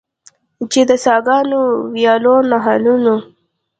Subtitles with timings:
[0.71, 1.61] چې د څاګانو،
[1.93, 3.15] ویالو، نهرونو.